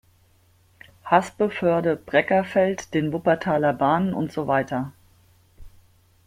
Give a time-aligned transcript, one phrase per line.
[1.05, 4.85] Haspe-Vörde-Breckerfeld, den Wuppertaler Bahnen usw.